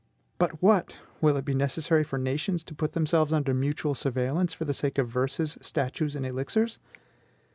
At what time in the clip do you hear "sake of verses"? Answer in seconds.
4.73-5.59